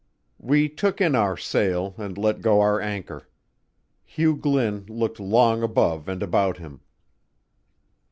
[0.39, 3.29] V We took in our sail and let go our anchor.
[4.03, 6.81] Hugh Glynn looked long above and about him.